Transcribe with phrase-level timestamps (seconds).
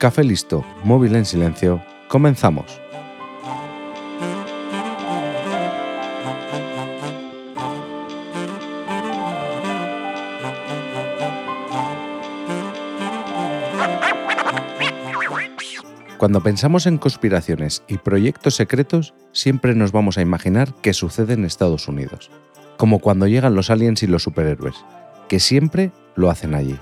[0.00, 2.80] Café listo, móvil en silencio, comenzamos.
[16.16, 21.44] Cuando pensamos en conspiraciones y proyectos secretos, siempre nos vamos a imaginar que sucede en
[21.44, 22.30] Estados Unidos,
[22.78, 24.76] como cuando llegan los aliens y los superhéroes,
[25.28, 26.78] que siempre lo hacen allí.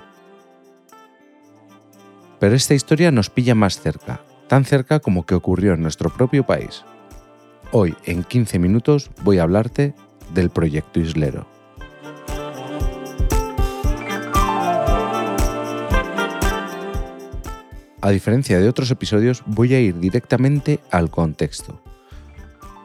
[2.39, 6.45] Pero esta historia nos pilla más cerca, tan cerca como que ocurrió en nuestro propio
[6.45, 6.85] país.
[7.73, 9.95] Hoy, en 15 minutos, voy a hablarte
[10.33, 11.47] del proyecto Islero.
[18.01, 21.83] A diferencia de otros episodios, voy a ir directamente al contexto.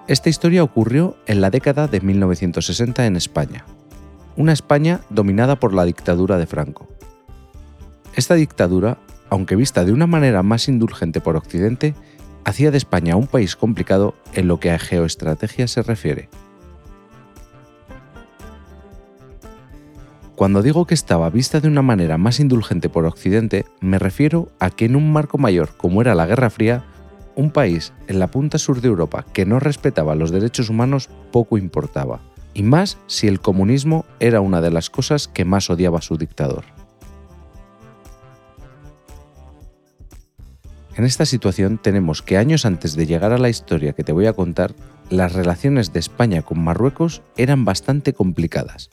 [0.07, 3.63] Esta historia ocurrió en la década de 1960 en España,
[4.35, 6.89] una España dominada por la dictadura de Franco.
[8.15, 8.97] Esta dictadura,
[9.33, 11.95] aunque vista de una manera más indulgente por Occidente,
[12.45, 16.29] hacía de España un país complicado en lo que a geoestrategia se refiere.
[20.35, 24.69] Cuando digo que estaba vista de una manera más indulgente por Occidente, me refiero a
[24.69, 26.85] que en un marco mayor como era la Guerra Fría,
[27.35, 31.57] un país en la punta sur de Europa que no respetaba los derechos humanos poco
[31.57, 32.21] importaba,
[32.53, 36.72] y más si el comunismo era una de las cosas que más odiaba su dictador.
[40.95, 44.27] En esta situación tenemos que años antes de llegar a la historia que te voy
[44.27, 44.75] a contar,
[45.09, 48.89] las relaciones de España con Marruecos eran bastante complicadas,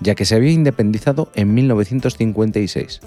[0.00, 3.00] ya que se había independizado en 1956.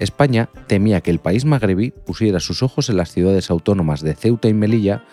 [0.00, 4.48] España temía que el país magrebí pusiera sus ojos en las ciudades autónomas de Ceuta
[4.48, 5.04] y Melilla,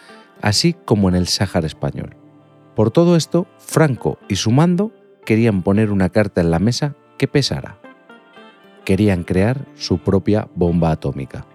[0.41, 2.15] así como en el Sáhara español.
[2.75, 4.91] Por todo esto, Franco y su mando
[5.23, 7.77] querían poner una carta en la mesa que pesara.
[8.85, 11.45] Querían crear su propia bomba atómica.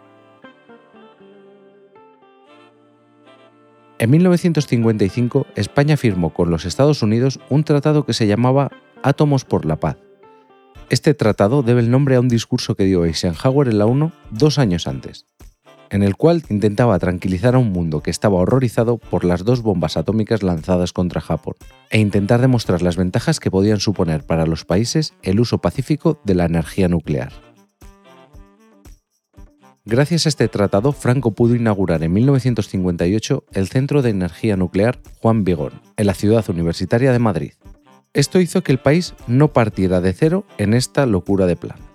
[3.98, 8.70] En 1955, España firmó con los Estados Unidos un tratado que se llamaba
[9.02, 9.96] Átomos por la Paz.
[10.90, 14.58] Este tratado debe el nombre a un discurso que dio Eisenhower en la ONU dos
[14.58, 15.26] años antes,
[15.90, 19.96] en el cual intentaba tranquilizar a un mundo que estaba horrorizado por las dos bombas
[19.96, 21.54] atómicas lanzadas contra Japón,
[21.90, 26.34] e intentar demostrar las ventajas que podían suponer para los países el uso pacífico de
[26.34, 27.32] la energía nuclear.
[29.88, 35.44] Gracias a este tratado, Franco pudo inaugurar en 1958 el Centro de Energía Nuclear Juan
[35.44, 37.52] Vigón, en la ciudad universitaria de Madrid.
[38.12, 41.85] Esto hizo que el país no partiera de cero en esta locura de plan.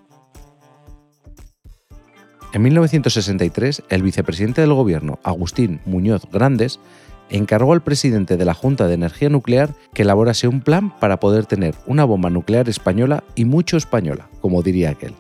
[2.54, 6.82] En 1963, el vicepresidente del gobierno, Agustín Muñoz Grandes,
[7.30, 11.46] encargó al presidente de la Junta de Energía Nuclear que elaborase un plan para poder
[11.46, 15.14] tener una bomba nuclear española y mucho española, como diría aquel.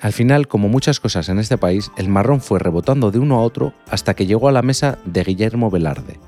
[0.00, 3.42] Al final, como muchas cosas en este país, el marrón fue rebotando de uno a
[3.42, 6.20] otro hasta que llegó a la mesa de Guillermo Velarde,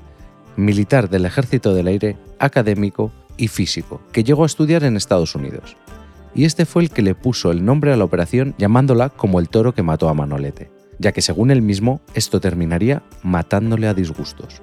[0.57, 5.77] militar del Ejército del Aire, académico y físico, que llegó a estudiar en Estados Unidos.
[6.37, 9.49] Y este fue el que le puso el nombre a la operación llamándola como el
[9.49, 14.61] toro que mató a Manolete, ya que según él mismo, esto terminaría matándole a disgustos.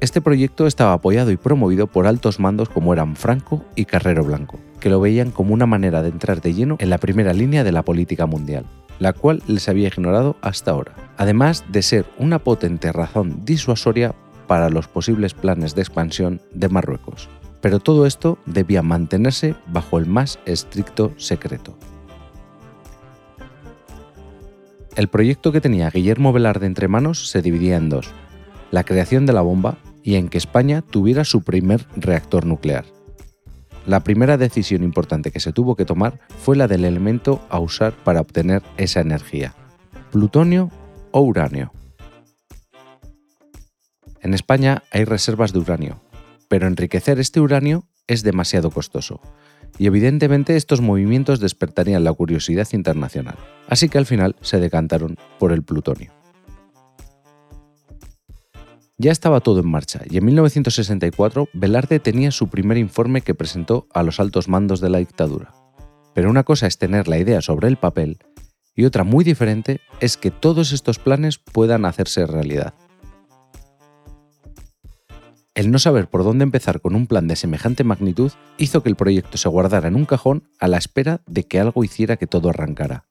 [0.00, 4.58] Este proyecto estaba apoyado y promovido por altos mandos como eran Franco y Carrero Blanco,
[4.80, 7.72] que lo veían como una manera de entrar de lleno en la primera línea de
[7.72, 8.66] la política mundial,
[8.98, 14.70] la cual les había ignorado hasta ahora, además de ser una potente razón disuasoria para
[14.70, 17.28] los posibles planes de expansión de Marruecos.
[17.60, 21.78] Pero todo esto debía mantenerse bajo el más estricto secreto.
[24.96, 28.12] El proyecto que tenía Guillermo Velarde entre manos se dividía en dos,
[28.70, 32.84] la creación de la bomba y en que España tuviera su primer reactor nuclear.
[33.86, 37.92] La primera decisión importante que se tuvo que tomar fue la del elemento a usar
[37.92, 39.54] para obtener esa energía,
[40.10, 40.70] plutonio
[41.10, 41.72] o uranio.
[44.24, 46.00] En España hay reservas de uranio,
[46.48, 49.20] pero enriquecer este uranio es demasiado costoso,
[49.76, 53.36] y evidentemente estos movimientos despertarían la curiosidad internacional,
[53.68, 56.10] así que al final se decantaron por el plutonio.
[58.96, 63.88] Ya estaba todo en marcha y en 1964 Velarde tenía su primer informe que presentó
[63.92, 65.52] a los altos mandos de la dictadura.
[66.14, 68.18] Pero una cosa es tener la idea sobre el papel
[68.74, 72.72] y otra muy diferente es que todos estos planes puedan hacerse realidad.
[75.54, 78.96] El no saber por dónde empezar con un plan de semejante magnitud hizo que el
[78.96, 82.48] proyecto se guardara en un cajón a la espera de que algo hiciera que todo
[82.48, 83.04] arrancara.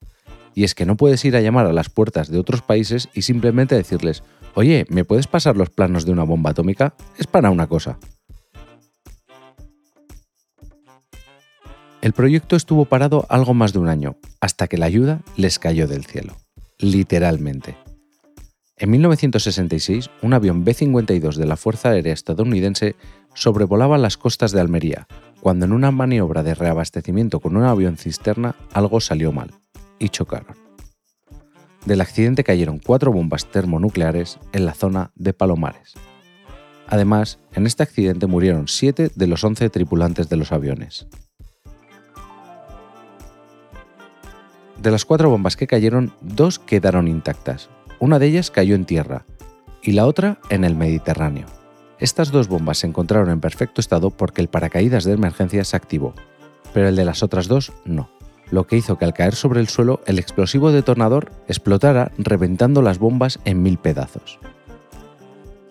[0.54, 3.22] Y es que no puedes ir a llamar a las puertas de otros países y
[3.22, 4.22] simplemente decirles,
[4.54, 6.94] Oye, ¿me puedes pasar los planos de una bomba atómica?
[7.18, 7.98] Es para una cosa.
[12.02, 15.88] El proyecto estuvo parado algo más de un año, hasta que la ayuda les cayó
[15.88, 16.36] del cielo.
[16.78, 17.76] Literalmente.
[18.76, 22.96] En 1966, un avión B-52 de la Fuerza Aérea estadounidense
[23.32, 25.06] sobrevolaba las costas de Almería,
[25.40, 29.52] cuando en una maniobra de reabastecimiento con un avión cisterna algo salió mal,
[30.00, 30.56] y chocaron.
[31.84, 35.94] Del accidente cayeron cuatro bombas termonucleares en la zona de Palomares.
[36.88, 41.06] Además, en este accidente murieron siete de los 11 tripulantes de los aviones.
[44.82, 47.70] De las cuatro bombas que cayeron, dos quedaron intactas.
[48.04, 49.24] Una de ellas cayó en tierra
[49.82, 51.46] y la otra en el Mediterráneo.
[51.98, 56.12] Estas dos bombas se encontraron en perfecto estado porque el paracaídas de emergencia se activó,
[56.74, 58.10] pero el de las otras dos no,
[58.50, 62.98] lo que hizo que al caer sobre el suelo el explosivo detonador explotara reventando las
[62.98, 64.38] bombas en mil pedazos.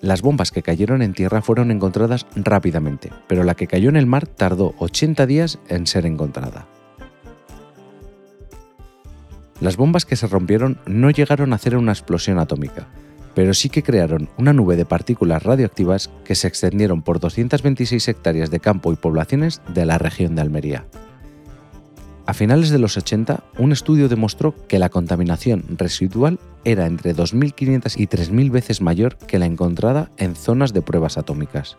[0.01, 4.07] Las bombas que cayeron en tierra fueron encontradas rápidamente, pero la que cayó en el
[4.07, 6.65] mar tardó 80 días en ser encontrada.
[9.63, 12.89] Las bombas que se rompieron no llegaron a hacer una explosión atómica,
[13.33, 18.51] pero sí que crearon una nube de partículas radioactivas que se extendieron por 226 hectáreas
[18.51, 20.85] de campo y poblaciones de la región de Almería.
[22.25, 27.97] A finales de los 80, un estudio demostró que la contaminación residual era entre 2.500
[27.97, 31.77] y 3.000 veces mayor que la encontrada en zonas de pruebas atómicas.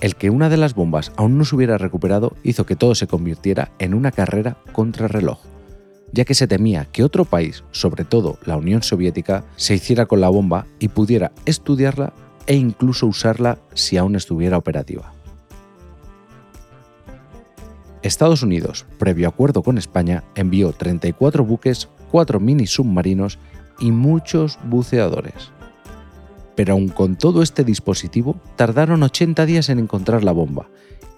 [0.00, 3.06] El que una de las bombas aún no se hubiera recuperado hizo que todo se
[3.06, 5.40] convirtiera en una carrera contra reloj,
[6.12, 10.22] ya que se temía que otro país, sobre todo la Unión Soviética, se hiciera con
[10.22, 12.14] la bomba y pudiera estudiarla
[12.46, 15.12] e incluso usarla si aún estuviera operativa.
[18.02, 23.38] Estados Unidos, previo acuerdo con España, envió 34 buques, 4 mini submarinos
[23.78, 25.52] y muchos buceadores
[26.60, 30.68] pero aun con todo este dispositivo tardaron 80 días en encontrar la bomba,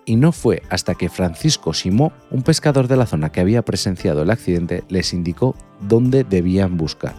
[0.05, 4.23] y no fue hasta que Francisco Simó, un pescador de la zona que había presenciado
[4.23, 7.17] el accidente, les indicó dónde debían buscar.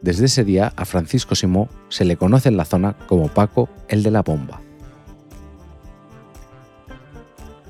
[0.00, 4.02] Desde ese día a Francisco Simó se le conoce en la zona como Paco el
[4.02, 4.62] de la bomba.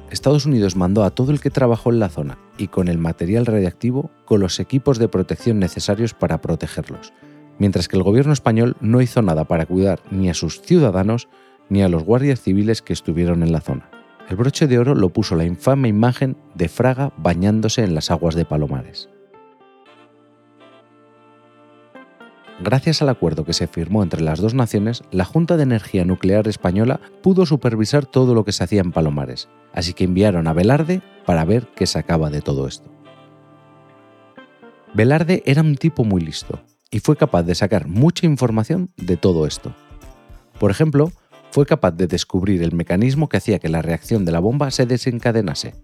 [0.09, 3.45] Estados Unidos mandó a todo el que trabajó en la zona y con el material
[3.45, 7.13] radiactivo con los equipos de protección necesarios para protegerlos,
[7.59, 11.29] mientras que el gobierno español no hizo nada para cuidar ni a sus ciudadanos
[11.69, 13.91] ni a los guardias civiles que estuvieron en la zona.
[14.29, 18.35] El broche de oro lo puso la infame imagen de Fraga bañándose en las aguas
[18.35, 19.09] de Palomares.
[22.63, 26.47] Gracias al acuerdo que se firmó entre las dos naciones, la Junta de Energía Nuclear
[26.47, 31.03] Española pudo supervisar todo lo que se hacía en Palomares, así que enviaron a Velarde
[31.27, 32.89] para ver qué sacaba de todo esto.
[34.95, 36.61] Velarde era un tipo muy listo,
[36.95, 39.75] y fue capaz de sacar mucha información de todo esto.
[40.61, 41.11] Por ejemplo,
[41.51, 44.87] fue capaz de descubrir el mecanismo que hacía que la reacción de la bomba se
[44.87, 45.75] desencadenase,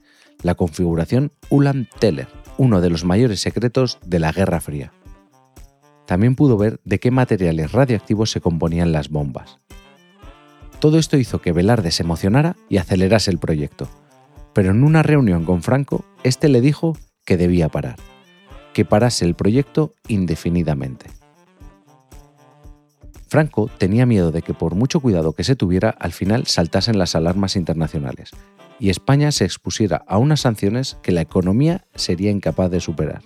[0.45, 2.29] la configuración Ulam-Teller,
[2.59, 4.93] uno de los mayores secretos de la Guerra Fría.
[6.07, 9.59] También pudo ver de qué materiales radiactivos se componían las bombas.
[10.79, 13.89] Todo esto hizo que Velarde se emocionara y acelerase el proyecto,
[14.55, 17.97] pero en una reunión con Franco, este le dijo que debía parar
[18.73, 21.11] que parase el proyecto indefinidamente.
[23.29, 27.15] Franco tenía miedo de que por mucho cuidado que se tuviera, al final saltasen las
[27.15, 28.31] alarmas internacionales
[28.81, 33.23] y España se expusiera a unas sanciones que la economía sería incapaz de superar.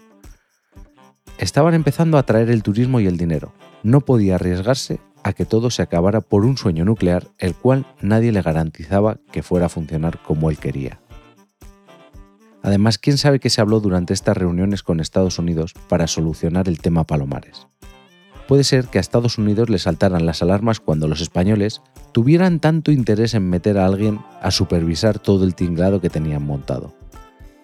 [1.39, 3.55] Estaban empezando a traer el turismo y el dinero.
[3.83, 8.31] No podía arriesgarse a que todo se acabara por un sueño nuclear el cual nadie
[8.31, 11.01] le garantizaba que fuera a funcionar como él quería.
[12.65, 16.81] Además, ¿quién sabe qué se habló durante estas reuniones con Estados Unidos para solucionar el
[16.81, 17.67] tema Palomares?
[18.49, 22.91] Puede ser que a Estados Unidos le saltaran las alarmas cuando los españoles tuvieran tanto
[22.91, 26.95] interés en meter a alguien a supervisar todo el tinglado que tenían montado.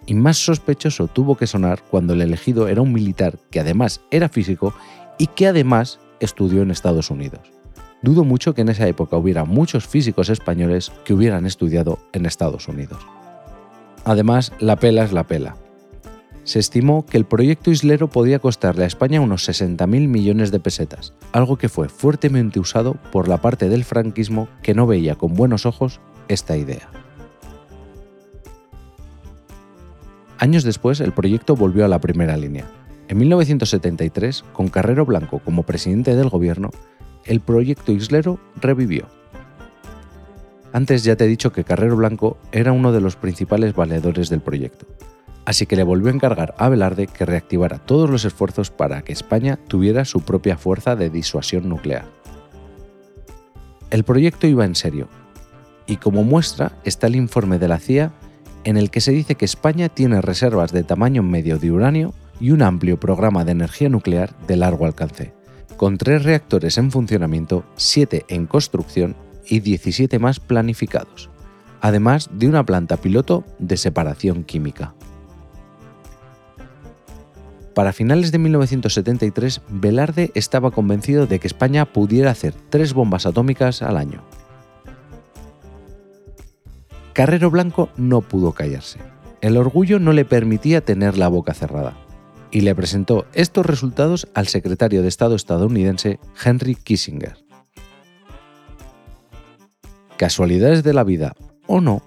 [0.05, 4.29] Y más sospechoso tuvo que sonar cuando el elegido era un militar que además era
[4.29, 4.75] físico
[5.19, 7.41] y que además estudió en Estados Unidos.
[8.03, 12.69] Dudo mucho que en esa época hubiera muchos físicos españoles que hubieran estudiado en Estados
[12.69, 13.01] Unidos.
[14.11, 15.55] Además, la pela es la pela.
[16.43, 21.13] Se estimó que el proyecto islero podía costarle a España unos 60.000 millones de pesetas,
[21.31, 25.65] algo que fue fuertemente usado por la parte del franquismo que no veía con buenos
[25.65, 26.91] ojos esta idea.
[30.39, 32.69] Años después, el proyecto volvió a la primera línea.
[33.07, 36.71] En 1973, con Carrero Blanco como presidente del gobierno,
[37.27, 39.07] el proyecto islero revivió.
[40.73, 44.41] Antes ya te he dicho que Carrero Blanco era uno de los principales valedores del
[44.41, 44.87] proyecto,
[45.45, 49.13] así que le volvió a encargar a Velarde que reactivara todos los esfuerzos para que
[49.13, 52.05] España tuviera su propia fuerza de disuasión nuclear.
[53.91, 55.09] El proyecto iba en serio,
[55.87, 58.13] Y como muestra está el informe de la CIA
[58.63, 62.53] en el que se dice que España tiene reservas de tamaño medio de uranio y
[62.53, 65.33] un amplio programa de energía nuclear de largo alcance,
[65.77, 69.17] con tres reactores en funcionamiento, siete en construcción
[69.49, 71.31] y 17 más planificados,
[71.81, 74.95] además de una planta piloto de separación química.
[77.75, 83.83] Para finales de 1973, Velarde estaba convencido de que España pudiera hacer tres bombas atómicas
[83.83, 84.23] al año.
[87.13, 88.99] Carrero Blanco no pudo callarse.
[89.41, 91.97] El orgullo no le permitía tener la boca cerrada
[92.51, 97.40] y le presentó estos resultados al secretario de Estado estadounidense Henry Kissinger.
[100.21, 101.35] Casualidades de la vida
[101.67, 102.03] o no,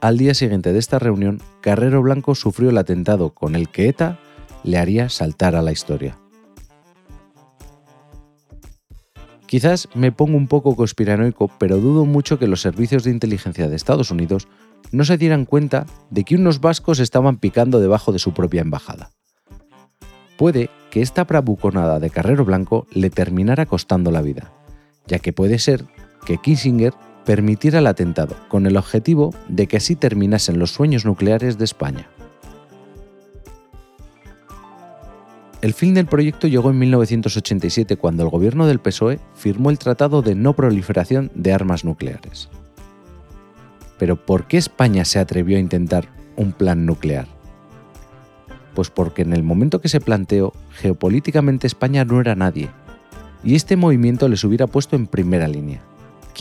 [0.00, 4.18] al día siguiente de esta reunión, Carrero Blanco sufrió el atentado con el que ETA
[4.64, 6.18] le haría saltar a la historia.
[9.46, 13.76] Quizás me pongo un poco conspiranoico, pero dudo mucho que los servicios de inteligencia de
[13.76, 14.48] Estados Unidos
[14.90, 19.12] no se dieran cuenta de que unos vascos estaban picando debajo de su propia embajada.
[20.36, 24.52] Puede que esta bravuconada de Carrero Blanco le terminara costando la vida,
[25.06, 25.84] ya que puede ser
[26.26, 26.92] que Kissinger
[27.24, 32.08] permitiera el atentado con el objetivo de que así terminasen los sueños nucleares de España.
[35.60, 40.20] El fin del proyecto llegó en 1987 cuando el gobierno del PSOE firmó el Tratado
[40.20, 42.48] de No Proliferación de Armas Nucleares.
[43.96, 47.28] Pero ¿por qué España se atrevió a intentar un plan nuclear?
[48.74, 52.70] Pues porque en el momento que se planteó, geopolíticamente España no era nadie,
[53.44, 55.82] y este movimiento les hubiera puesto en primera línea.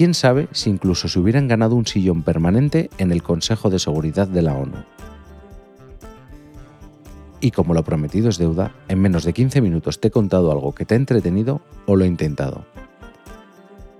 [0.01, 4.27] Quién sabe si incluso se hubieran ganado un sillón permanente en el Consejo de Seguridad
[4.27, 4.83] de la ONU.
[7.39, 10.73] Y como lo prometido es deuda, en menos de 15 minutos te he contado algo
[10.73, 12.65] que te ha entretenido o lo he intentado.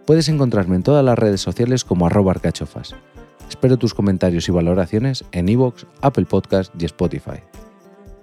[0.08, 2.96] Puedes encontrarme en todas las redes sociales como arroba arcachofas.
[3.48, 7.41] Espero tus comentarios y valoraciones en iVoox, Apple Podcast y Spotify.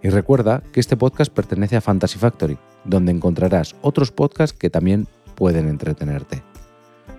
[0.03, 5.07] Y recuerda que este podcast pertenece a Fantasy Factory, donde encontrarás otros podcasts que también
[5.37, 6.43] pueden entretenerte.